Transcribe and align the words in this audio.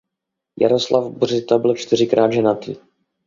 Jaroslav 0.59 1.11
Bořita 1.11 1.57
byl 1.57 1.75
čtyřikrát 1.75 2.31
ženatý. 2.31 2.75